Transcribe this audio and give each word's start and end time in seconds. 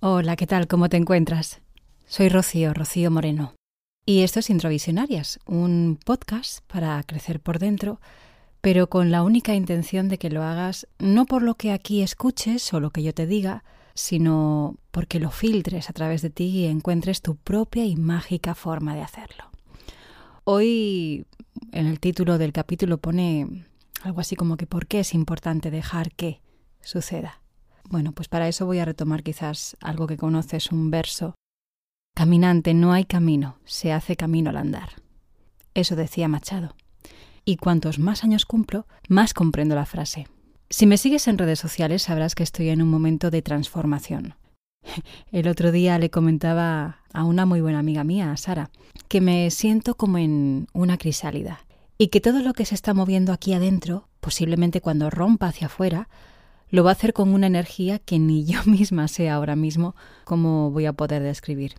Hola, 0.00 0.36
¿qué 0.36 0.46
tal? 0.46 0.68
¿Cómo 0.68 0.88
te 0.88 0.96
encuentras? 0.96 1.60
Soy 2.06 2.28
Rocío, 2.28 2.72
Rocío 2.72 3.10
Moreno. 3.10 3.54
Y 4.06 4.20
esto 4.20 4.38
es 4.38 4.48
Introvisionarias, 4.48 5.40
un 5.44 5.98
podcast 6.04 6.60
para 6.68 7.02
crecer 7.02 7.40
por 7.40 7.58
dentro, 7.58 8.00
pero 8.60 8.88
con 8.88 9.10
la 9.10 9.24
única 9.24 9.56
intención 9.56 10.08
de 10.08 10.16
que 10.16 10.30
lo 10.30 10.44
hagas 10.44 10.86
no 11.00 11.26
por 11.26 11.42
lo 11.42 11.56
que 11.56 11.72
aquí 11.72 12.00
escuches 12.00 12.72
o 12.72 12.78
lo 12.78 12.90
que 12.90 13.02
yo 13.02 13.12
te 13.12 13.26
diga, 13.26 13.64
sino 13.94 14.76
porque 14.92 15.18
lo 15.18 15.32
filtres 15.32 15.90
a 15.90 15.94
través 15.94 16.22
de 16.22 16.30
ti 16.30 16.44
y 16.44 16.66
encuentres 16.66 17.20
tu 17.20 17.34
propia 17.34 17.84
y 17.84 17.96
mágica 17.96 18.54
forma 18.54 18.94
de 18.94 19.02
hacerlo. 19.02 19.50
Hoy 20.44 21.26
en 21.72 21.88
el 21.88 21.98
título 21.98 22.38
del 22.38 22.52
capítulo 22.52 22.98
pone 22.98 23.66
algo 24.04 24.20
así 24.20 24.36
como 24.36 24.56
que 24.56 24.68
por 24.68 24.86
qué 24.86 25.00
es 25.00 25.12
importante 25.12 25.72
dejar 25.72 26.12
que 26.12 26.40
suceda. 26.82 27.40
Bueno, 27.88 28.12
pues 28.12 28.28
para 28.28 28.48
eso 28.48 28.66
voy 28.66 28.80
a 28.80 28.84
retomar 28.84 29.22
quizás 29.22 29.76
algo 29.80 30.06
que 30.06 30.18
conoces, 30.18 30.72
un 30.72 30.90
verso. 30.90 31.34
Caminante, 32.14 32.74
no 32.74 32.92
hay 32.92 33.04
camino, 33.04 33.58
se 33.64 33.92
hace 33.92 34.14
camino 34.14 34.50
al 34.50 34.58
andar. 34.58 34.90
Eso 35.72 35.96
decía 35.96 36.28
Machado. 36.28 36.76
Y 37.46 37.56
cuantos 37.56 37.98
más 37.98 38.24
años 38.24 38.44
cumplo, 38.44 38.86
más 39.08 39.32
comprendo 39.32 39.74
la 39.74 39.86
frase. 39.86 40.26
Si 40.68 40.86
me 40.86 40.98
sigues 40.98 41.28
en 41.28 41.38
redes 41.38 41.60
sociales 41.60 42.02
sabrás 42.02 42.34
que 42.34 42.42
estoy 42.42 42.68
en 42.68 42.82
un 42.82 42.90
momento 42.90 43.30
de 43.30 43.40
transformación. 43.40 44.34
El 45.32 45.48
otro 45.48 45.72
día 45.72 45.98
le 45.98 46.10
comentaba 46.10 46.98
a 47.14 47.24
una 47.24 47.46
muy 47.46 47.62
buena 47.62 47.78
amiga 47.78 48.04
mía, 48.04 48.36
Sara, 48.36 48.70
que 49.08 49.22
me 49.22 49.50
siento 49.50 49.94
como 49.94 50.18
en 50.18 50.66
una 50.74 50.98
crisálida 50.98 51.60
y 51.96 52.08
que 52.08 52.20
todo 52.20 52.40
lo 52.42 52.52
que 52.52 52.66
se 52.66 52.74
está 52.74 52.92
moviendo 52.92 53.32
aquí 53.32 53.54
adentro, 53.54 54.08
posiblemente 54.20 54.82
cuando 54.82 55.08
rompa 55.08 55.46
hacia 55.46 55.68
afuera, 55.68 56.10
lo 56.70 56.84
va 56.84 56.90
a 56.90 56.92
hacer 56.92 57.12
con 57.12 57.32
una 57.32 57.46
energía 57.46 57.98
que 57.98 58.18
ni 58.18 58.44
yo 58.46 58.60
misma 58.66 59.08
sé 59.08 59.28
ahora 59.28 59.56
mismo 59.56 59.94
cómo 60.24 60.70
voy 60.70 60.86
a 60.86 60.92
poder 60.92 61.22
describir. 61.22 61.74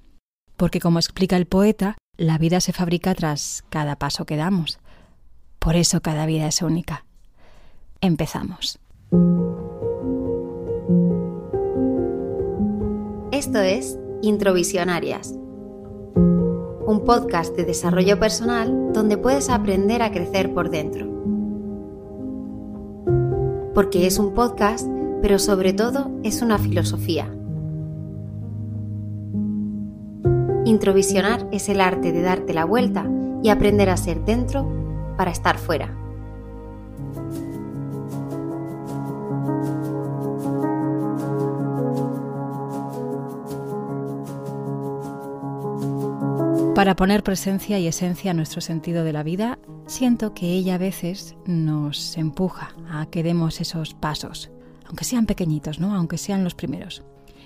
Porque 0.57 0.79
como 0.79 0.99
explica 0.99 1.38
el 1.38 1.45
poeta, 1.45 1.98
la 2.18 2.37
vida 2.37 2.59
se 2.59 2.73
fabrica 2.73 3.15
tras 3.15 3.63
cada 3.70 3.95
paso 3.95 4.26
que 4.26 4.35
damos. 4.35 4.79
Por 5.57 5.76
eso 5.76 6.01
cada 6.01 6.26
vida 6.26 6.48
es 6.48 6.62
única. 6.62 7.05
Empezamos. 8.01 8.79
Esto 13.32 13.62
es 13.62 13.98
Introvisionarias, 14.21 15.32
un 15.32 17.04
podcast 17.05 17.55
de 17.55 17.63
desarrollo 17.63 18.20
personal 18.20 18.91
donde 18.91 19.17
puedes 19.17 19.49
aprender 19.49 20.01
a 20.01 20.12
crecer 20.12 20.54
por 20.54 20.70
dentro 20.70 21.10
porque 23.80 24.05
es 24.05 24.20
un 24.20 24.34
podcast, 24.34 24.90
pero 25.22 25.40
sobre 25.40 25.72
todo 25.72 26.12
es 26.22 26.41
una 26.41 26.58
filosofía. 26.58 27.34
Introvisionar 30.66 31.48
es 31.54 31.70
el 31.70 31.80
arte 31.80 32.12
de 32.12 32.22
darte 32.22 32.54
la 32.54 32.66
vuelta 32.66 33.10
y 33.41 33.48
aprender 33.48 33.90
a 33.90 33.96
ser 33.96 34.26
dentro 34.26 34.70
para 35.16 35.32
estar 35.32 35.57
fuera. 35.57 35.96
Para 46.76 46.98
poner 46.98 47.24
presencia 47.24 47.80
y 47.80 47.88
esencia 47.88 48.32
a 48.32 48.34
nuestro 48.34 48.60
sentido 48.60 49.05
de 49.05 49.13
la 49.13 49.24
vida, 49.24 49.57
siento 49.90 50.34
que 50.34 50.54
ella 50.54 50.76
a 50.76 50.77
veces 50.77 51.35
nos 51.45 52.18
empuja 52.18 52.76
a 52.90 53.07
que 53.07 53.23
demos 53.23 53.59
esos 53.59 53.93
pasos, 53.93 54.51
aunque 54.85 55.04
sean 55.04 55.26
pequeñitos, 55.26 55.79
¿no? 55.79 55.95
Aunque 55.95 56.18
sean 56.18 56.43
los 56.43 56.55
primeros. 56.55 57.04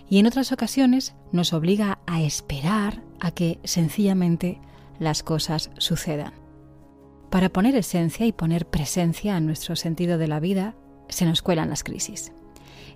Y 0.09 0.19
en 0.19 0.27
otras 0.27 0.52
ocasiones 0.52 1.16
nos 1.31 1.53
obliga 1.53 1.99
a 2.05 2.21
esperar 2.21 3.02
a 3.19 3.31
que 3.31 3.59
sencillamente 3.64 4.59
las 4.99 5.23
cosas 5.23 5.71
sucedan. 5.77 6.33
Para 7.30 7.49
poner 7.49 7.75
esencia 7.75 8.25
y 8.25 8.31
poner 8.31 8.67
presencia 8.67 9.36
a 9.36 9.39
nuestro 9.39 9.75
sentido 9.75 10.17
de 10.17 10.27
la 10.27 10.39
vida, 10.39 10.75
se 11.08 11.25
nos 11.25 11.42
cuelan 11.42 11.70
las 11.70 11.83
crisis. 11.83 12.31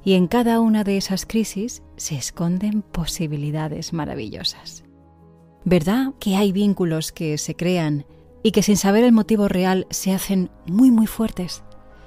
Y 0.03 0.14
en 0.14 0.28
cada 0.28 0.59
una 0.59 0.84
de 0.84 0.97
esas 0.97 1.25
crisis 1.25 1.81
se 1.96 2.16
esconden 2.16 2.81
posibilidades 2.81 3.94
maravillosas. 3.94 4.84
¿Verdad 5.66 6.14
que 6.19 6.35
hay 6.35 6.52
vínculos 6.52 7.12
que 7.12 7.38
se 7.38 7.56
crean 7.56 8.06
y 8.47 8.52
que 8.52 8.63
sin 8.63 8.78
saber 8.78 9.03
el 9.03 9.12
motivo 9.12 9.50
real 9.50 9.88
se 9.90 10.13
hacen 10.13 10.50
muy 10.68 10.90
muy 10.90 11.06
fuertes? 11.06 11.63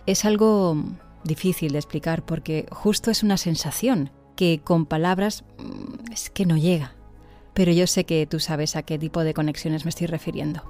Es 0.06 0.24
algo 0.24 0.74
difícil 1.22 1.72
de 1.72 1.78
explicar 1.78 2.24
porque 2.24 2.66
justo 2.70 3.10
es 3.10 3.22
una 3.22 3.36
sensación 3.36 4.10
que 4.36 4.62
con 4.64 4.86
palabras 4.86 5.44
mm, 5.58 6.10
es 6.10 6.30
que 6.30 6.46
no 6.46 6.56
llega. 6.56 6.94
Pero 7.52 7.72
yo 7.72 7.86
sé 7.86 8.06
que 8.06 8.24
tú 8.24 8.40
sabes 8.40 8.74
a 8.74 8.84
qué 8.84 8.98
tipo 8.98 9.22
de 9.22 9.34
conexiones 9.34 9.84
me 9.84 9.90
estoy 9.90 10.06
refiriendo. 10.06 10.62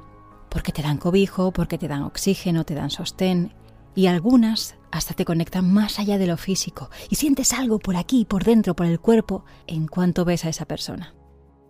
Porque 0.48 0.72
te 0.72 0.82
dan 0.82 0.98
cobijo, 0.98 1.53
porque 1.53 1.78
te 1.78 1.87
dan 1.87 2.02
oxígeno, 2.02 2.64
te 2.64 2.75
dan 2.75 2.91
sostén 2.91 3.54
y 3.94 4.08
algunas 4.08 4.75
hasta 4.91 5.14
te 5.14 5.25
conectan 5.25 5.72
más 5.72 6.00
allá 6.00 6.19
de 6.19 6.26
lo 6.26 6.37
físico 6.37 6.91
y 7.10 7.14
sientes 7.14 7.52
algo 7.52 7.78
por 7.78 7.94
aquí, 7.94 8.25
por 8.25 8.42
dentro, 8.42 8.75
por 8.75 8.87
el 8.87 8.98
cuerpo, 8.98 9.44
en 9.69 9.87
cuanto 9.87 10.25
ves 10.25 10.44
a 10.44 10.48
esa 10.48 10.64
persona. 10.64 11.14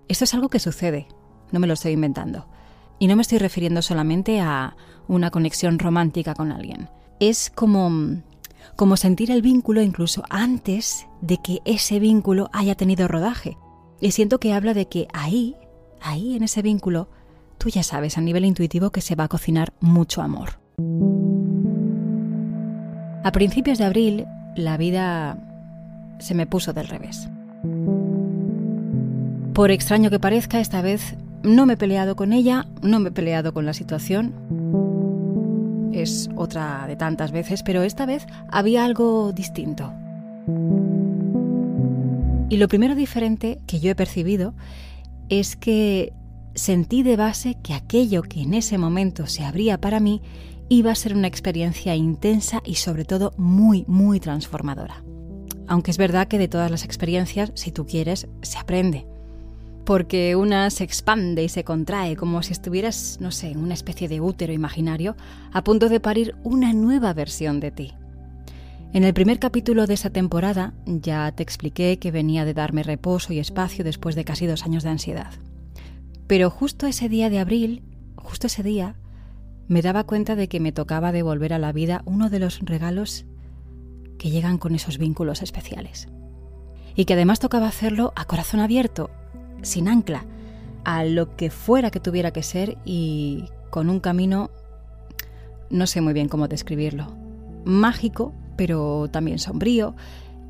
Esto 0.08 0.24
es 0.24 0.32
algo 0.32 0.48
que 0.48 0.58
sucede, 0.58 1.06
no 1.52 1.60
me 1.60 1.66
lo 1.66 1.74
estoy 1.74 1.92
inventando. 1.92 2.48
Y 3.00 3.08
no 3.08 3.16
me 3.16 3.22
estoy 3.22 3.38
refiriendo 3.38 3.80
solamente 3.80 4.40
a 4.40 4.76
una 5.08 5.30
conexión 5.30 5.78
romántica 5.78 6.34
con 6.34 6.52
alguien. 6.52 6.90
Es 7.18 7.50
como, 7.50 8.20
como 8.76 8.98
sentir 8.98 9.30
el 9.30 9.40
vínculo 9.40 9.80
incluso 9.80 10.22
antes 10.28 11.06
de 11.22 11.38
que 11.38 11.60
ese 11.64 11.98
vínculo 11.98 12.50
haya 12.52 12.74
tenido 12.74 13.08
rodaje. 13.08 13.56
Y 14.02 14.12
siento 14.12 14.38
que 14.38 14.52
habla 14.52 14.74
de 14.74 14.86
que 14.86 15.08
ahí, 15.14 15.56
ahí 16.02 16.36
en 16.36 16.42
ese 16.42 16.60
vínculo, 16.60 17.08
tú 17.56 17.70
ya 17.70 17.82
sabes 17.82 18.18
a 18.18 18.20
nivel 18.20 18.44
intuitivo 18.44 18.90
que 18.90 19.00
se 19.00 19.14
va 19.14 19.24
a 19.24 19.28
cocinar 19.28 19.72
mucho 19.80 20.20
amor. 20.20 20.60
A 23.24 23.32
principios 23.32 23.78
de 23.78 23.84
abril, 23.84 24.26
la 24.56 24.76
vida 24.76 25.38
se 26.18 26.34
me 26.34 26.46
puso 26.46 26.74
del 26.74 26.88
revés. 26.88 27.30
Por 29.54 29.70
extraño 29.70 30.10
que 30.10 30.20
parezca, 30.20 30.60
esta 30.60 30.82
vez 30.82 31.16
no 31.42 31.66
me 31.66 31.74
he 31.74 31.76
peleado 31.76 32.16
con 32.16 32.32
ella, 32.32 32.66
no 32.82 33.00
me 33.00 33.08
he 33.08 33.12
peleado 33.12 33.52
con 33.52 33.66
la 33.66 33.74
situación. 33.74 34.34
Es 35.92 36.28
otra 36.36 36.86
de 36.86 36.96
tantas 36.96 37.32
veces, 37.32 37.62
pero 37.62 37.82
esta 37.82 38.06
vez 38.06 38.26
había 38.50 38.84
algo 38.84 39.32
distinto. 39.32 39.92
Y 42.48 42.56
lo 42.56 42.68
primero 42.68 42.94
diferente 42.94 43.60
que 43.66 43.80
yo 43.80 43.90
he 43.90 43.94
percibido 43.94 44.54
es 45.28 45.56
que 45.56 46.12
sentí 46.54 47.02
de 47.02 47.16
base 47.16 47.56
que 47.62 47.74
aquello 47.74 48.22
que 48.22 48.42
en 48.42 48.54
ese 48.54 48.76
momento 48.76 49.26
se 49.26 49.44
abría 49.44 49.80
para 49.80 50.00
mí 50.00 50.22
iba 50.68 50.90
a 50.90 50.96
ser 50.96 51.14
una 51.14 51.28
experiencia 51.28 51.94
intensa 51.94 52.60
y 52.64 52.76
sobre 52.76 53.04
todo 53.04 53.32
muy, 53.36 53.84
muy 53.86 54.20
transformadora. 54.20 55.02
Aunque 55.68 55.92
es 55.92 55.98
verdad 55.98 56.26
que 56.26 56.38
de 56.38 56.48
todas 56.48 56.70
las 56.70 56.84
experiencias, 56.84 57.52
si 57.54 57.70
tú 57.70 57.86
quieres, 57.86 58.28
se 58.42 58.58
aprende 58.58 59.06
porque 59.84 60.36
una 60.36 60.70
se 60.70 60.84
expande 60.84 61.42
y 61.42 61.48
se 61.48 61.64
contrae 61.64 62.16
como 62.16 62.42
si 62.42 62.52
estuvieras, 62.52 63.18
no 63.20 63.30
sé, 63.30 63.50
en 63.50 63.58
una 63.58 63.74
especie 63.74 64.08
de 64.08 64.20
útero 64.20 64.52
imaginario 64.52 65.16
a 65.52 65.64
punto 65.64 65.88
de 65.88 66.00
parir 66.00 66.36
una 66.44 66.72
nueva 66.72 67.12
versión 67.12 67.60
de 67.60 67.70
ti. 67.70 67.94
En 68.92 69.04
el 69.04 69.14
primer 69.14 69.38
capítulo 69.38 69.86
de 69.86 69.94
esa 69.94 70.10
temporada 70.10 70.74
ya 70.84 71.30
te 71.32 71.44
expliqué 71.44 71.98
que 71.98 72.10
venía 72.10 72.44
de 72.44 72.54
darme 72.54 72.82
reposo 72.82 73.32
y 73.32 73.38
espacio 73.38 73.84
después 73.84 74.16
de 74.16 74.24
casi 74.24 74.46
dos 74.46 74.64
años 74.64 74.82
de 74.82 74.90
ansiedad. 74.90 75.32
Pero 76.26 76.50
justo 76.50 76.86
ese 76.86 77.08
día 77.08 77.30
de 77.30 77.38
abril, 77.38 77.84
justo 78.16 78.48
ese 78.48 78.64
día, 78.64 78.96
me 79.68 79.82
daba 79.82 80.04
cuenta 80.04 80.34
de 80.34 80.48
que 80.48 80.58
me 80.58 80.72
tocaba 80.72 81.12
devolver 81.12 81.52
a 81.52 81.58
la 81.60 81.72
vida 81.72 82.02
uno 82.04 82.30
de 82.30 82.40
los 82.40 82.58
regalos 82.60 83.26
que 84.18 84.30
llegan 84.30 84.58
con 84.58 84.74
esos 84.74 84.98
vínculos 84.98 85.42
especiales. 85.42 86.08
Y 86.96 87.04
que 87.04 87.14
además 87.14 87.38
tocaba 87.38 87.68
hacerlo 87.68 88.12
a 88.16 88.24
corazón 88.24 88.58
abierto, 88.58 89.10
sin 89.62 89.88
ancla, 89.88 90.24
a 90.84 91.04
lo 91.04 91.36
que 91.36 91.50
fuera 91.50 91.90
que 91.90 92.00
tuviera 92.00 92.30
que 92.30 92.42
ser 92.42 92.78
y 92.84 93.44
con 93.70 93.90
un 93.90 94.00
camino, 94.00 94.50
no 95.70 95.86
sé 95.86 96.00
muy 96.00 96.12
bien 96.12 96.28
cómo 96.28 96.48
describirlo, 96.48 97.08
mágico, 97.64 98.32
pero 98.56 99.08
también 99.10 99.38
sombrío, 99.38 99.94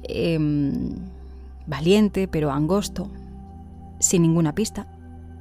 em, 0.03 0.97
valiente, 1.67 2.29
pero 2.29 2.51
angosto, 2.51 3.11
sin 3.99 4.23
ninguna 4.23 4.55
pista. 4.55 4.87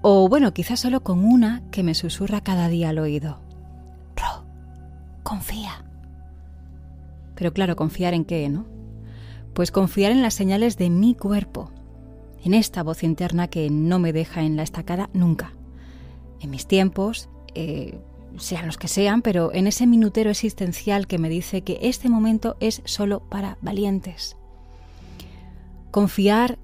O 0.02 0.30
bueno, 0.30 0.54
quizás 0.54 0.80
solo 0.80 1.02
con 1.02 1.26
una 1.26 1.62
que 1.72 1.84
me 1.84 1.94
susurra 1.94 2.42
cada 2.42 2.70
día 2.70 2.90
al 2.90 3.00
oído. 3.00 3.40
Ro, 4.16 4.46
confía. 5.24 5.84
Pero 7.36 7.54
claro, 7.54 7.76
confiar 7.76 8.14
en 8.14 8.26
qué, 8.26 8.50
¿no? 8.50 8.66
Pues 9.54 9.72
confiar 9.72 10.12
en 10.12 10.22
las 10.22 10.34
señales 10.34 10.78
de 10.78 10.90
mi 10.90 11.16
cuerpo, 11.16 11.72
en 12.44 12.54
esta 12.54 12.84
voz 12.84 13.04
interna 13.04 13.48
que 13.48 13.70
no 13.70 14.00
me 14.00 14.14
deja 14.14 14.44
en 14.44 14.56
la 14.56 14.64
estacada 14.64 15.10
nunca. 15.14 15.54
En 16.40 16.50
mis 16.50 16.68
tiempos, 16.68 17.30
eh, 17.56 18.00
sean 18.38 18.66
los 18.66 18.78
que 18.78 18.88
sean, 18.88 19.22
pero 19.22 19.54
en 19.54 19.68
ese 19.68 19.88
minutero 19.88 20.30
existencial 20.30 21.08
que 21.08 21.18
me 21.18 21.30
dice 21.30 21.64
que 21.64 21.80
este 21.82 22.10
momento 22.10 22.56
es 22.60 22.82
solo 22.86 23.22
para 23.30 23.58
valientes. 23.62 24.38
Confiar 25.92 26.60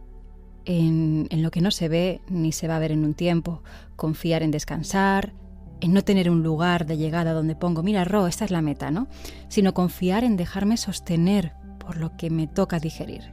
en, 0.66 1.28
en 1.30 1.42
lo 1.44 1.52
que 1.52 1.62
no 1.62 1.72
se 1.72 1.90
ve 1.90 2.22
ni 2.30 2.52
se 2.52 2.68
va 2.68 2.76
a 2.76 2.80
ver 2.80 2.92
en 2.92 3.04
un 3.04 3.14
tiempo, 3.14 3.64
confiar 3.96 4.44
en 4.44 4.52
descansar, 4.52 5.34
en 5.82 5.94
no 5.94 6.04
tener 6.04 6.30
un 6.30 6.44
lugar 6.44 6.86
de 6.86 6.98
llegada 6.98 7.34
donde 7.34 7.56
pongo, 7.56 7.84
mira, 7.84 8.06
Ro, 8.06 8.28
esta 8.28 8.46
es 8.46 8.52
la 8.52 8.62
meta, 8.62 8.92
¿no? 8.92 9.08
Sino 9.50 9.74
confiar 9.74 10.24
en 10.24 10.38
dejarme 10.38 10.78
sostener 10.78 11.54
por 11.80 11.98
lo 11.98 12.16
que 12.18 12.30
me 12.30 12.48
toca 12.48 12.80
digerir, 12.80 13.24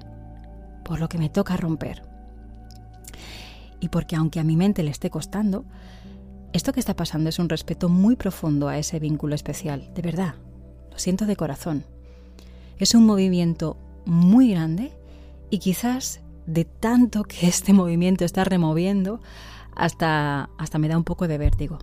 por 0.85 1.01
lo 1.01 1.09
que 1.09 1.19
me 1.19 1.29
toca 1.29 1.57
romper. 1.57 2.03
Y 3.83 3.89
porque 3.89 4.15
aunque 4.15 4.39
a 4.39 4.45
mi 4.45 4.57
mente 4.57 4.85
le 4.85 4.93
esté 4.93 5.11
costando, 5.11 5.65
esto 6.53 6.73
que 6.73 6.79
está 6.79 6.95
pasando 6.95 7.29
es 7.29 7.41
un 7.41 7.49
respeto 7.49 7.89
muy 7.89 8.15
profundo 8.15 8.69
a 8.69 8.79
ese 8.79 9.01
vínculo 9.01 9.35
especial, 9.35 9.91
de 9.93 10.03
verdad, 10.03 10.37
lo 10.93 10.99
siento 11.01 11.27
de 11.27 11.35
corazón. 11.35 11.85
Es 12.79 12.95
un 12.95 13.05
movimiento 13.05 13.77
muy 14.07 14.53
grande 14.53 14.93
y 15.51 15.59
quizás 15.59 16.21
de 16.47 16.65
tanto 16.65 17.25
que 17.25 17.47
este 17.49 17.73
movimiento 17.73 18.25
está 18.25 18.45
removiendo, 18.45 19.21
hasta, 19.75 20.49
hasta 20.59 20.79
me 20.79 20.87
da 20.87 20.97
un 20.97 21.05
poco 21.05 21.27
de 21.27 21.39
vértigo. 21.39 21.79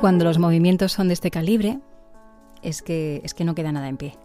Cuando 0.00 0.24
los 0.24 0.40
movimientos 0.40 0.90
son 0.90 1.06
de 1.06 1.14
este 1.14 1.30
calibre, 1.30 1.78
es 2.62 2.82
que, 2.82 3.20
es 3.22 3.32
que 3.32 3.44
no 3.44 3.54
queda 3.54 3.70
nada 3.70 3.88
en 3.88 3.96
pie. 3.96 4.18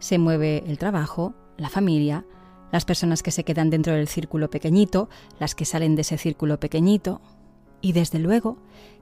Se 0.00 0.18
mueve 0.18 0.64
el 0.66 0.78
trabajo, 0.78 1.34
la 1.56 1.68
familia, 1.68 2.26
las 2.72 2.84
personas 2.84 3.22
que 3.22 3.30
se 3.30 3.44
quedan 3.44 3.70
dentro 3.70 3.94
del 3.94 4.08
círculo 4.08 4.50
pequeñito, 4.50 5.08
las 5.38 5.54
que 5.54 5.64
salen 5.64 5.94
de 5.94 6.02
ese 6.02 6.18
círculo 6.18 6.58
pequeñito. 6.58 7.20
Y 7.80 7.92
desde 7.92 8.18
luego, 8.18 8.58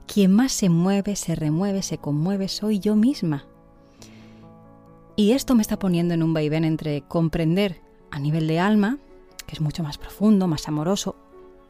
quien 0.07 0.33
más 0.33 0.53
se 0.53 0.69
mueve, 0.69 1.17
se 1.17 1.35
remueve, 1.35 1.83
se 1.83 1.99
conmueve, 1.99 2.49
soy 2.49 2.79
yo 2.79 2.97
misma. 2.97 3.47
Y 5.17 5.33
esto 5.33 5.55
me 5.55 5.63
está 5.63 5.79
poniendo 5.79 6.15
en 6.15 6.23
un 6.23 6.33
vaivén 6.33 6.65
entre 6.65 7.03
comprender 7.03 7.81
a 8.11 8.19
nivel 8.19 8.47
de 8.47 8.61
alma, 8.61 8.99
que 9.47 9.55
es 9.55 9.61
mucho 9.61 9.83
más 9.83 9.99
profundo, 9.99 10.47
más 10.47 10.69
amoroso, 10.69 11.17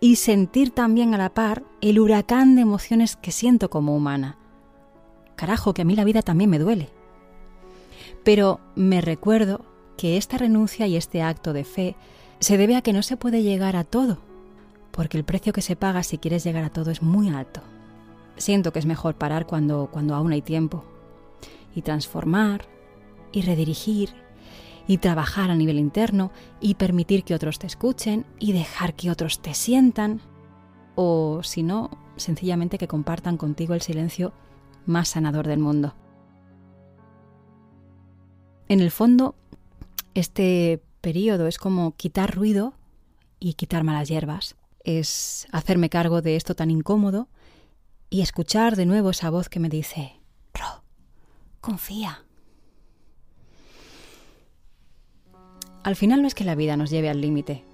y 0.00 0.16
sentir 0.16 0.70
también 0.70 1.14
a 1.14 1.18
la 1.18 1.34
par 1.34 1.64
el 1.80 1.98
huracán 1.98 2.54
de 2.54 2.62
emociones 2.62 3.16
que 3.16 3.32
siento 3.32 3.70
como 3.70 3.96
humana. 3.96 4.38
Carajo, 5.34 5.74
que 5.74 5.82
a 5.82 5.84
mí 5.84 5.96
la 5.96 6.04
vida 6.04 6.22
también 6.22 6.50
me 6.50 6.58
duele. 6.58 6.90
Pero 8.28 8.60
me 8.74 9.00
recuerdo 9.00 9.64
que 9.96 10.18
esta 10.18 10.36
renuncia 10.36 10.86
y 10.86 10.96
este 10.96 11.22
acto 11.22 11.54
de 11.54 11.64
fe 11.64 11.96
se 12.40 12.58
debe 12.58 12.76
a 12.76 12.82
que 12.82 12.92
no 12.92 13.02
se 13.02 13.16
puede 13.16 13.42
llegar 13.42 13.74
a 13.74 13.84
todo, 13.84 14.18
porque 14.90 15.16
el 15.16 15.24
precio 15.24 15.54
que 15.54 15.62
se 15.62 15.76
paga 15.76 16.02
si 16.02 16.18
quieres 16.18 16.44
llegar 16.44 16.62
a 16.62 16.68
todo 16.68 16.90
es 16.90 17.00
muy 17.00 17.30
alto. 17.30 17.62
Siento 18.36 18.70
que 18.70 18.80
es 18.80 18.84
mejor 18.84 19.14
parar 19.14 19.46
cuando, 19.46 19.88
cuando 19.90 20.14
aún 20.14 20.32
hay 20.32 20.42
tiempo, 20.42 20.84
y 21.74 21.80
transformar, 21.80 22.66
y 23.32 23.40
redirigir, 23.40 24.10
y 24.86 24.98
trabajar 24.98 25.50
a 25.50 25.56
nivel 25.56 25.78
interno 25.78 26.30
y 26.60 26.74
permitir 26.74 27.24
que 27.24 27.34
otros 27.34 27.58
te 27.58 27.66
escuchen 27.66 28.26
y 28.38 28.52
dejar 28.52 28.92
que 28.92 29.10
otros 29.10 29.40
te 29.40 29.54
sientan 29.54 30.20
o 30.96 31.40
si 31.42 31.62
no, 31.62 31.88
sencillamente 32.16 32.76
que 32.76 32.88
compartan 32.88 33.38
contigo 33.38 33.72
el 33.72 33.80
silencio 33.80 34.34
más 34.84 35.08
sanador 35.08 35.46
del 35.46 35.60
mundo. 35.60 35.94
En 38.68 38.80
el 38.80 38.90
fondo, 38.90 39.34
este 40.14 40.82
periodo 41.00 41.46
es 41.46 41.58
como 41.58 41.96
quitar 41.96 42.34
ruido 42.34 42.74
y 43.40 43.54
quitar 43.54 43.82
malas 43.82 44.08
hierbas. 44.08 44.56
Es 44.84 45.46
hacerme 45.52 45.88
cargo 45.88 46.20
de 46.20 46.36
esto 46.36 46.54
tan 46.54 46.70
incómodo 46.70 47.28
y 48.10 48.20
escuchar 48.20 48.76
de 48.76 48.86
nuevo 48.86 49.10
esa 49.10 49.30
voz 49.30 49.48
que 49.48 49.60
me 49.60 49.68
dice, 49.68 50.20
Ro, 50.52 50.82
confía. 51.60 52.24
Al 55.82 55.96
final 55.96 56.20
no 56.20 56.28
es 56.28 56.34
que 56.34 56.44
la 56.44 56.54
vida 56.54 56.76
nos 56.76 56.90
lleve 56.90 57.08
al 57.08 57.20
límite. 57.20 57.64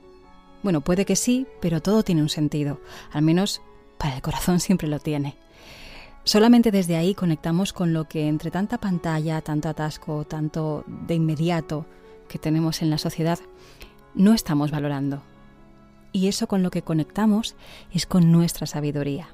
Bueno, 0.63 0.81
puede 0.81 1.05
que 1.05 1.17
sí, 1.17 1.47
pero 1.61 1.83
todo 1.83 2.05
tiene 2.05 2.23
un 2.23 2.29
sentido. 2.29 2.81
Al 3.13 3.23
menos 3.23 3.61
para 3.99 4.15
el 4.15 4.23
corazón 4.23 4.61
siempre 4.61 4.87
lo 4.87 5.01
tiene. 5.01 5.37
Solamente 6.25 6.71
desde 6.71 6.97
ahí 6.97 7.15
conectamos 7.15 7.75
con 7.75 7.93
lo 7.93 8.05
que 8.09 8.29
entre 8.29 8.51
tanta 8.51 8.79
pantalla, 8.79 9.43
tanto 9.43 9.69
atasco, 9.69 10.25
tanto 10.25 10.85
de 10.87 11.15
inmediato 11.15 11.85
que 12.29 12.39
tenemos 12.39 12.81
en 12.81 12.89
la 12.89 12.97
sociedad, 12.97 13.39
no 14.15 14.33
estamos 14.33 14.71
valorando. 14.71 15.23
Y 16.13 16.29
eso 16.29 16.47
con 16.47 16.63
lo 16.63 16.71
que 16.71 16.83
conectamos 16.83 17.57
es 17.93 18.07
con 18.07 18.33
nuestra 18.33 18.67
sabiduría. 18.67 19.29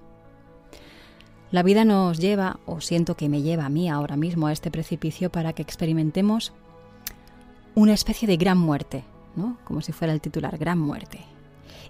La 1.52 1.62
vida 1.62 1.84
nos 1.84 2.18
lleva, 2.18 2.58
o 2.66 2.80
siento 2.80 3.16
que 3.16 3.28
me 3.28 3.42
lleva 3.42 3.66
a 3.66 3.70
mí 3.70 3.88
ahora 3.88 4.16
mismo 4.16 4.48
a 4.48 4.52
este 4.52 4.70
precipicio 4.70 5.30
para 5.30 5.52
que 5.52 5.62
experimentemos 5.62 6.52
una 7.74 7.92
especie 7.92 8.26
de 8.26 8.36
gran 8.36 8.58
muerte, 8.58 9.04
¿no? 9.36 9.58
Como 9.64 9.80
si 9.80 9.92
fuera 9.92 10.12
el 10.12 10.20
titular, 10.20 10.58
gran 10.58 10.78
muerte. 10.78 11.20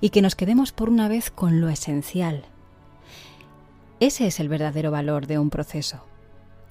Y 0.00 0.10
que 0.10 0.22
nos 0.22 0.34
quedemos 0.34 0.72
por 0.72 0.90
una 0.90 1.08
vez 1.08 1.30
con 1.30 1.60
lo 1.60 1.68
esencial. 1.70 2.44
Ese 4.00 4.26
es 4.26 4.40
el 4.40 4.48
verdadero 4.48 4.90
valor 4.90 5.26
de 5.26 5.38
un 5.38 5.50
proceso, 5.50 6.06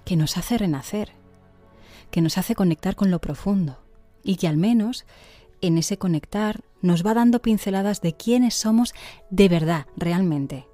que 0.04 0.16
nos 0.16 0.36
hace 0.36 0.58
renacer, 0.58 1.12
que 2.10 2.22
nos 2.22 2.40
hace 2.40 2.56
conectar 2.56 2.96
con 2.96 3.12
lo 3.12 3.20
profundo 3.20 3.78
y 4.24 4.38
que 4.38 4.48
al 4.48 4.58
menos 4.58 5.06
en 5.62 5.78
ese 5.78 6.00
conectar 6.00 6.64
nos 6.82 7.06
va 7.06 7.14
dando 7.14 7.40
pinceladas 7.40 8.02
de 8.02 8.14
quiénes 8.14 8.56
somos 8.56 8.96
de 9.30 9.48
verdad, 9.48 9.86
realmente. 9.96 10.68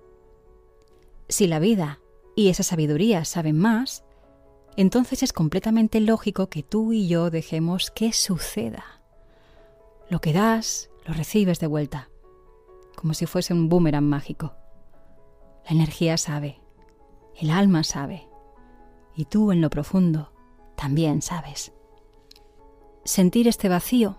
Si 1.28 1.46
la 1.48 1.60
vida 1.60 2.00
y 2.38 2.48
esa 2.48 2.64
sabiduría 2.64 3.26
saben 3.26 3.58
más, 3.58 4.06
entonces 4.78 5.24
es 5.24 5.34
completamente 5.34 6.00
lógico 6.00 6.48
que 6.48 6.64
tú 6.64 6.94
y 6.94 7.10
yo 7.10 7.32
dejemos 7.32 7.92
que 7.92 8.14
suceda. 8.14 9.02
Lo 10.10 10.22
que 10.22 10.32
das, 10.32 10.90
lo 11.06 11.14
recibes 11.14 11.60
de 11.60 11.68
vuelta, 11.68 12.10
como 12.96 13.14
si 13.14 13.26
fuese 13.26 13.54
un 13.54 13.68
boomerang 13.68 14.06
mágico. 14.06 14.54
La 15.66 15.72
energía 15.72 16.18
sabe, 16.18 16.62
el 17.36 17.52
alma 17.52 17.84
sabe, 17.84 18.28
y 19.16 19.26
tú 19.26 19.52
en 19.52 19.62
lo 19.62 19.70
profundo 19.70 20.32
también 20.76 21.22
sabes. 21.22 21.74
Sentir 23.04 23.48
este 23.48 23.70
vacío, 23.70 24.18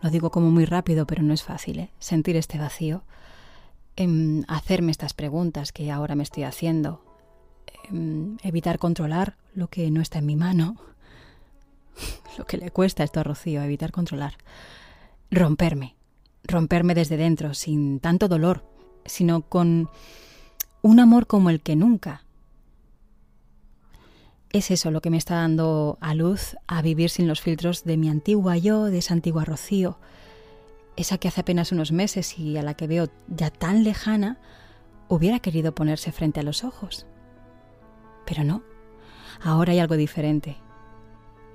lo 0.00 0.10
digo 0.10 0.30
como 0.30 0.50
muy 0.50 0.64
rápido, 0.64 1.06
pero 1.06 1.22
no 1.22 1.34
es 1.34 1.42
fácil, 1.42 1.80
¿eh? 1.80 1.90
sentir 1.98 2.36
este 2.36 2.58
vacío, 2.58 3.02
en 3.96 4.44
hacerme 4.48 4.92
estas 4.92 5.12
preguntas 5.12 5.72
que 5.72 5.90
ahora 5.90 6.14
me 6.14 6.22
estoy 6.22 6.44
haciendo, 6.44 7.02
Em, 7.90 8.36
evitar 8.42 8.78
controlar 8.78 9.36
lo 9.54 9.68
que 9.68 9.90
no 9.90 10.00
está 10.00 10.18
en 10.18 10.26
mi 10.26 10.36
mano, 10.36 10.76
lo 12.38 12.44
que 12.44 12.58
le 12.58 12.70
cuesta 12.70 13.04
esto 13.04 13.20
a 13.20 13.22
Rocío, 13.22 13.62
evitar 13.62 13.92
controlar, 13.92 14.34
romperme, 15.30 15.96
romperme 16.44 16.94
desde 16.94 17.16
dentro, 17.16 17.54
sin 17.54 18.00
tanto 18.00 18.28
dolor, 18.28 18.64
sino 19.08 19.42
con 19.42 19.88
un 20.82 21.00
amor 21.00 21.26
como 21.26 21.50
el 21.50 21.60
que 21.60 21.76
nunca. 21.76 22.22
Es 24.50 24.70
eso 24.70 24.90
lo 24.90 25.02
que 25.02 25.10
me 25.10 25.18
está 25.18 25.36
dando 25.36 25.98
a 26.00 26.14
luz 26.14 26.56
a 26.66 26.80
vivir 26.80 27.10
sin 27.10 27.28
los 27.28 27.40
filtros 27.40 27.84
de 27.84 27.96
mi 27.96 28.08
antigua 28.08 28.56
yo, 28.56 28.84
de 28.84 28.98
esa 28.98 29.12
antigua 29.12 29.44
Rocío, 29.44 29.98
esa 30.96 31.18
que 31.18 31.28
hace 31.28 31.42
apenas 31.42 31.70
unos 31.70 31.92
meses 31.92 32.38
y 32.38 32.56
a 32.56 32.62
la 32.62 32.74
que 32.74 32.86
veo 32.86 33.08
ya 33.28 33.50
tan 33.50 33.84
lejana, 33.84 34.38
hubiera 35.08 35.40
querido 35.40 35.74
ponerse 35.74 36.12
frente 36.12 36.40
a 36.40 36.42
los 36.42 36.64
ojos. 36.64 37.06
Pero 38.24 38.42
no, 38.42 38.62
ahora 39.42 39.72
hay 39.72 39.80
algo 39.80 39.96
diferente. 39.96 40.56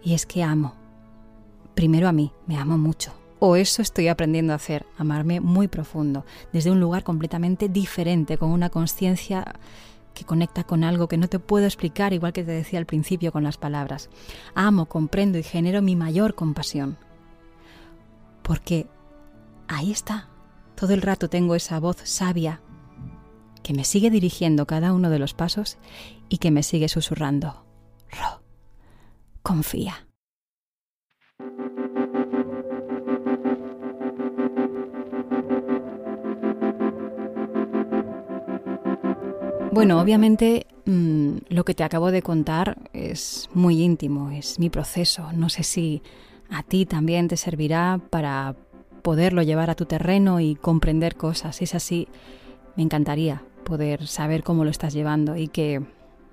Y 0.03 0.13
es 0.13 0.25
que 0.25 0.43
amo. 0.43 0.75
Primero 1.75 2.07
a 2.07 2.11
mí, 2.11 2.31
me 2.45 2.57
amo 2.57 2.77
mucho. 2.77 3.22
O 3.45 3.57
eso 3.57 3.81
estoy 3.81 4.07
aprendiendo 4.07 4.53
a 4.53 4.55
hacer, 4.55 4.85
amarme 4.97 5.41
muy 5.41 5.67
profundo, 5.67 6.25
desde 6.53 6.71
un 6.71 6.79
lugar 6.79 7.03
completamente 7.03 7.67
diferente, 7.67 8.37
con 8.37 8.51
una 8.51 8.69
conciencia 8.69 9.59
que 10.13 10.23
conecta 10.23 10.63
con 10.63 10.85
algo 10.85 11.09
que 11.09 11.17
no 11.17 11.27
te 11.27 11.39
puedo 11.39 11.65
explicar, 11.65 12.13
igual 12.13 12.31
que 12.31 12.45
te 12.45 12.51
decía 12.51 12.79
al 12.79 12.85
principio 12.85 13.33
con 13.33 13.43
las 13.43 13.57
palabras. 13.57 14.09
Amo, 14.55 14.85
comprendo 14.85 15.37
y 15.37 15.43
genero 15.43 15.81
mi 15.81 15.97
mayor 15.97 16.35
compasión. 16.35 16.97
Porque 18.43 18.87
ahí 19.67 19.91
está. 19.91 20.29
Todo 20.75 20.93
el 20.93 21.01
rato 21.01 21.29
tengo 21.29 21.55
esa 21.55 21.81
voz 21.81 21.97
sabia 22.05 22.61
que 23.61 23.73
me 23.73 23.83
sigue 23.83 24.09
dirigiendo 24.09 24.65
cada 24.67 24.93
uno 24.93 25.09
de 25.09 25.19
los 25.19 25.33
pasos 25.33 25.77
y 26.29 26.37
que 26.37 26.49
me 26.49 26.63
sigue 26.63 26.87
susurrando, 26.87 27.65
Ro, 28.09 28.41
confía. 29.41 30.07
Bueno, 39.73 39.99
obviamente 39.99 40.67
mm, 40.85 41.37
lo 41.49 41.65
que 41.65 41.73
te 41.73 41.83
acabo 41.83 42.11
de 42.11 42.21
contar 42.21 42.77
es 42.93 43.49
muy 43.53 43.81
íntimo, 43.81 44.29
es 44.31 44.59
mi 44.59 44.69
proceso. 44.69 45.31
No 45.33 45.49
sé 45.49 45.63
si 45.63 46.01
a 46.49 46.63
ti 46.63 46.85
también 46.85 47.27
te 47.27 47.37
servirá 47.37 47.99
para 48.09 48.55
poderlo 49.01 49.41
llevar 49.41 49.69
a 49.69 49.75
tu 49.75 49.85
terreno 49.85 50.39
y 50.39 50.55
comprender 50.55 51.15
cosas. 51.15 51.57
Si 51.57 51.65
es 51.65 51.75
así, 51.75 52.07
me 52.75 52.83
encantaría 52.83 53.43
poder 53.63 54.07
saber 54.07 54.43
cómo 54.43 54.63
lo 54.63 54.71
estás 54.71 54.93
llevando 54.93 55.35
y 55.35 55.47
que 55.47 55.81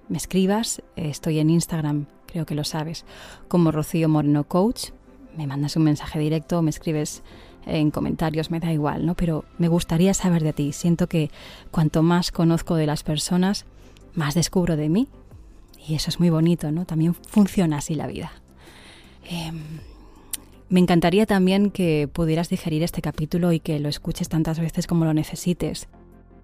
me 0.08 0.16
escribas. 0.16 0.82
Estoy 0.96 1.38
en 1.38 1.50
Instagram 1.50 2.06
creo 2.30 2.46
que 2.46 2.54
lo 2.54 2.64
sabes, 2.64 3.04
como 3.48 3.72
Rocío 3.72 4.08
Moreno 4.08 4.44
Coach. 4.44 4.90
Me 5.36 5.46
mandas 5.46 5.76
un 5.76 5.84
mensaje 5.84 6.18
directo, 6.18 6.62
me 6.62 6.70
escribes 6.70 7.22
en 7.66 7.90
comentarios, 7.90 8.50
me 8.50 8.60
da 8.60 8.72
igual, 8.72 9.06
¿no? 9.06 9.14
Pero 9.14 9.44
me 9.58 9.68
gustaría 9.68 10.14
saber 10.14 10.42
de 10.42 10.52
ti. 10.52 10.72
Siento 10.72 11.06
que 11.06 11.30
cuanto 11.70 12.02
más 12.02 12.32
conozco 12.32 12.74
de 12.76 12.86
las 12.86 13.02
personas, 13.02 13.66
más 14.14 14.34
descubro 14.34 14.76
de 14.76 14.88
mí. 14.88 15.08
Y 15.86 15.94
eso 15.94 16.10
es 16.10 16.20
muy 16.20 16.30
bonito, 16.30 16.70
¿no? 16.70 16.84
También 16.84 17.14
funciona 17.14 17.78
así 17.78 17.94
la 17.94 18.06
vida. 18.06 18.32
Em, 19.28 19.80
me 20.68 20.80
encantaría 20.80 21.26
también 21.26 21.70
que 21.70 22.08
pudieras 22.12 22.48
digerir 22.48 22.82
este 22.82 23.02
capítulo 23.02 23.52
y 23.52 23.60
que 23.60 23.80
lo 23.80 23.88
escuches 23.88 24.28
tantas 24.28 24.58
veces 24.60 24.86
como 24.86 25.04
lo 25.04 25.14
necesites 25.14 25.88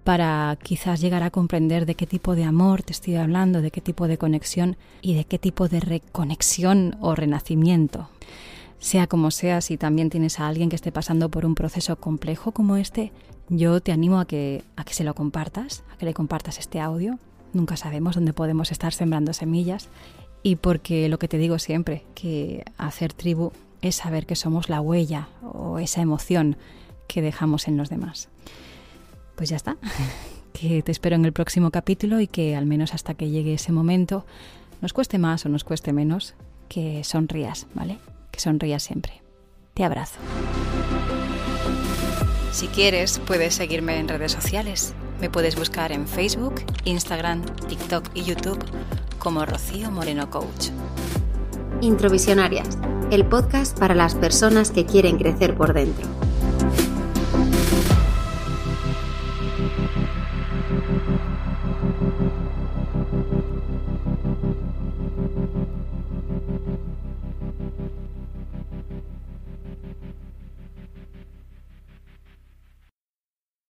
para 0.07 0.57
quizás 0.63 1.01
llegar 1.01 1.21
a 1.21 1.31
comprender 1.31 1.85
de 1.85 1.95
qué 1.95 2.07
tipo 2.07 2.33
de 2.33 2.45
amor 2.45 2.81
te 2.81 2.93
estoy 2.93 3.15
hablando, 3.15 3.61
de 3.61 3.71
qué 3.71 3.81
tipo 3.81 4.07
de 4.07 4.17
conexión 4.17 4.77
y 5.01 5.15
de 5.15 5.25
qué 5.25 5.37
tipo 5.37 5.67
de 5.67 5.81
reconexión 5.81 6.95
o 7.01 7.13
renacimiento. 7.13 8.07
Sea 8.79 9.07
como 9.07 9.31
sea, 9.31 9.61
si 9.61 9.77
también 9.77 10.09
tienes 10.09 10.39
a 10.39 10.47
alguien 10.47 10.69
que 10.69 10.75
esté 10.75 10.91
pasando 10.91 11.29
por 11.29 11.45
un 11.45 11.55
proceso 11.55 11.95
complejo 11.95 12.51
como 12.51 12.77
este, 12.77 13.11
yo 13.49 13.81
te 13.81 13.91
animo 13.91 14.19
a 14.19 14.25
que, 14.25 14.63
a 14.75 14.83
que 14.83 14.93
se 14.93 15.03
lo 15.03 15.15
compartas, 15.15 15.83
a 15.91 15.97
que 15.97 16.05
le 16.05 16.13
compartas 16.13 16.59
este 16.59 16.79
audio. 16.79 17.17
Nunca 17.53 17.77
sabemos 17.77 18.15
dónde 18.15 18.33
podemos 18.33 18.71
estar 18.71 18.93
sembrando 18.93 19.33
semillas 19.33 19.89
y 20.43 20.57
porque 20.57 21.09
lo 21.09 21.17
que 21.17 21.27
te 21.27 21.37
digo 21.37 21.59
siempre, 21.59 22.05
que 22.13 22.63
hacer 22.77 23.13
tribu 23.13 23.51
es 23.81 23.95
saber 23.95 24.25
que 24.25 24.35
somos 24.35 24.69
la 24.69 24.81
huella 24.81 25.29
o 25.41 25.79
esa 25.79 26.01
emoción 26.01 26.57
que 27.07 27.21
dejamos 27.21 27.67
en 27.67 27.77
los 27.77 27.89
demás 27.89 28.29
pues 29.37 29.49
ya 29.49 29.55
está. 29.55 29.77
Que 30.53 30.81
te 30.81 30.91
espero 30.91 31.15
en 31.15 31.23
el 31.23 31.33
próximo 31.33 31.69
capítulo 31.69 32.19
y 32.19 32.25
que 32.25 32.55
al 32.55 32.65
menos 32.65 32.95
hasta 32.95 33.13
que 33.13 33.29
llegue 33.29 33.53
ese 33.53 33.71
momento, 33.71 34.25
nos 34.81 34.91
cueste 34.91 35.19
más 35.19 35.45
o 35.45 35.49
nos 35.49 35.63
cueste 35.63 35.93
menos, 35.93 36.33
que 36.67 37.03
sonrías, 37.03 37.67
¿vale? 37.75 37.99
Que 38.31 38.39
sonrías 38.39 38.83
siempre. 38.83 39.21
Te 39.73 39.83
abrazo. 39.83 40.19
Si 42.51 42.67
quieres, 42.67 43.19
puedes 43.19 43.53
seguirme 43.53 43.99
en 43.99 44.07
redes 44.07 44.31
sociales. 44.31 44.93
Me 45.21 45.29
puedes 45.29 45.55
buscar 45.55 45.91
en 45.91 46.07
Facebook, 46.07 46.55
Instagram, 46.85 47.45
TikTok 47.67 48.09
y 48.15 48.23
YouTube 48.23 48.63
como 49.19 49.45
Rocío 49.45 49.91
Moreno 49.91 50.29
Coach. 50.29 50.69
Introvisionarias, 51.81 52.77
el 53.11 53.25
podcast 53.25 53.77
para 53.77 53.93
las 53.93 54.15
personas 54.15 54.71
que 54.71 54.85
quieren 54.85 55.17
crecer 55.17 55.55
por 55.55 55.73
dentro. 55.73 56.07